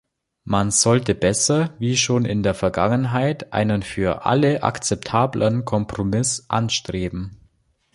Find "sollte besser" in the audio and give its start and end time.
0.71-1.75